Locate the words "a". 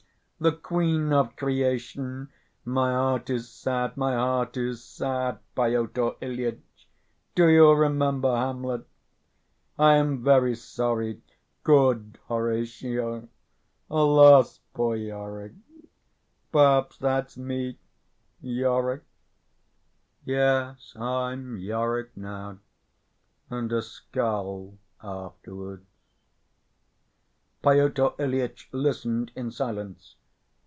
23.71-23.83